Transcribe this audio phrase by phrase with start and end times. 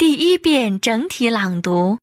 [0.00, 1.98] 第一遍整体朗读。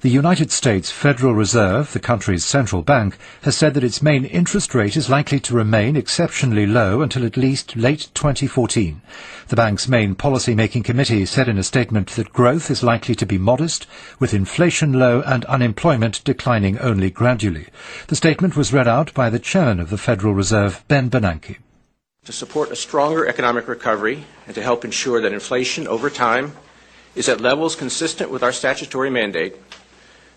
[0.00, 4.74] The United States Federal Reserve, the country's central bank, has said that its main interest
[4.74, 9.00] rate is likely to remain exceptionally low until at least late 2014.
[9.46, 13.38] The bank's main policy-making committee said in a statement that growth is likely to be
[13.38, 13.86] modest,
[14.18, 17.68] with inflation low and unemployment declining only gradually.
[18.08, 21.58] The statement was read out by the chairman of the Federal Reserve, Ben Bernanke.
[22.25, 26.53] To support a stronger economic recovery and to help ensure that inflation over time
[27.13, 29.55] is at levels consistent with our statutory mandate,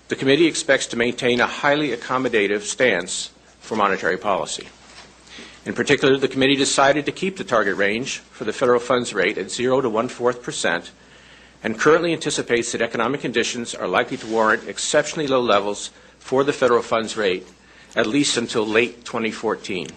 [0.08, 4.68] the committee expects to maintain a highly accommodative stance for monetary policy.
[5.64, 9.38] In particular, the committee decided to keep the target range for the federal funds rate
[9.38, 10.90] at 0 to 1 4 percent
[11.64, 16.52] and currently anticipates that economic conditions are likely to warrant exceptionally low levels for the
[16.52, 17.46] federal funds rate
[17.96, 19.88] at least until late 2014.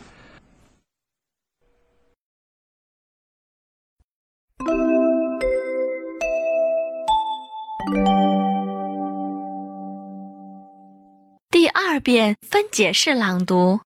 [11.51, 13.81] 第二遍分解式朗读。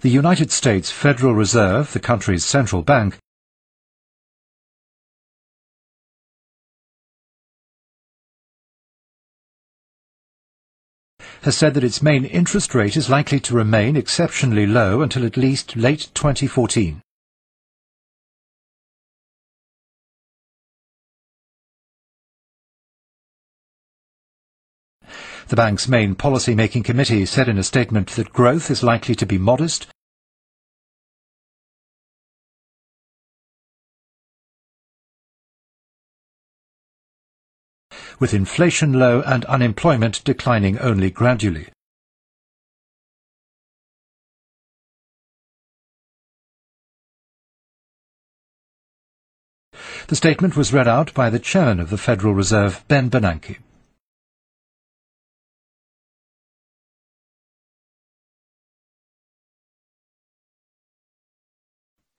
[0.00, 3.18] The United States Federal Reserve, the country's central bank,
[11.42, 15.36] has said that its main interest rate is likely to remain exceptionally low until at
[15.36, 17.02] least late 2014.
[25.51, 29.37] The bank's main policy-making committee said in a statement that growth is likely to be
[29.37, 29.85] modest,
[38.17, 41.67] with inflation low and unemployment declining only gradually.
[50.07, 53.57] The statement was read out by the chairman of the Federal Reserve, Ben Bernanke.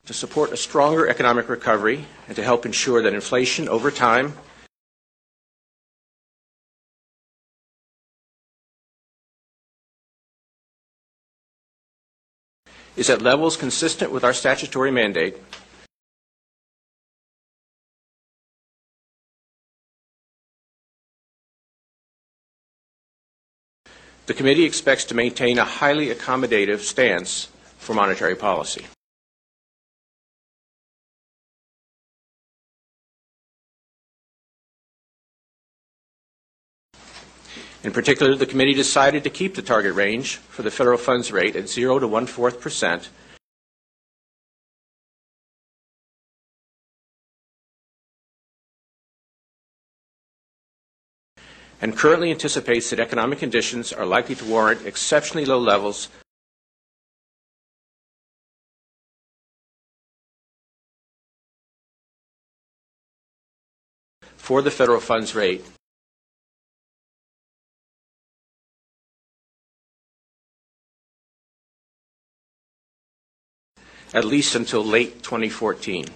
[0.06, 4.36] To support a stronger economic recovery and to help ensure that inflation over time
[12.96, 15.36] is at levels consistent with our statutory mandate,
[24.26, 27.48] the committee expects to maintain a highly accommodative stance
[27.78, 28.84] for monetary policy.
[37.84, 41.56] In particular, the committee decided to keep the target range for the federal funds rate
[41.56, 43.09] at 0 to 1 4 percent.
[51.81, 56.09] And currently anticipates that economic conditions are likely to warrant exceptionally low levels
[64.37, 65.64] for the federal funds rate
[74.15, 76.06] at least until late 2014.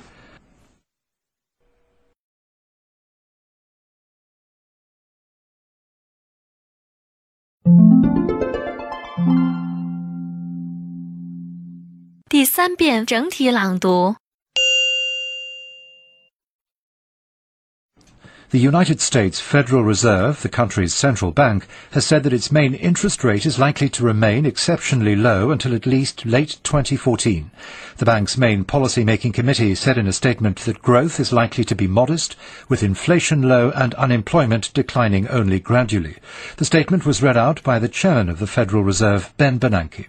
[18.51, 23.25] The United States Federal Reserve, the country's central bank, has said that its main interest
[23.25, 27.51] rate is likely to remain exceptionally low until at least late 2014.
[27.97, 31.89] The bank's main policy-making committee said in a statement that growth is likely to be
[31.89, 32.37] modest,
[32.69, 36.15] with inflation low and unemployment declining only gradually.
[36.59, 40.07] The statement was read out by the chairman of the Federal Reserve, Ben Bernanke.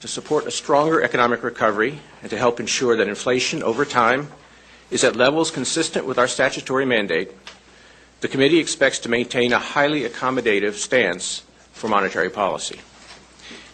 [0.00, 4.28] To support a stronger economic recovery and to help ensure that inflation over time
[4.90, 7.32] is at levels consistent with our statutory mandate,
[8.22, 11.42] the committee expects to maintain a highly accommodative stance
[11.72, 12.80] for monetary policy.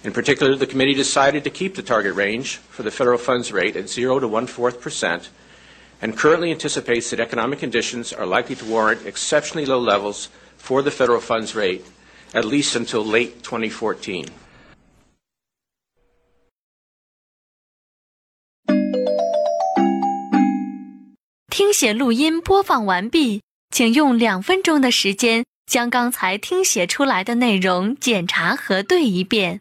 [0.04, 3.76] In particular, the committee decided to keep the target range for the federal funds rate
[3.76, 5.28] at 0 to 1 4 percent
[6.00, 10.90] and currently anticipates that economic conditions are likely to warrant exceptionally low levels for the
[10.90, 11.84] federal funds rate
[12.32, 14.26] at least until late 2014.
[23.70, 29.60] 请用两分钟的时间将刚才听写出来的内容检查核对一遍。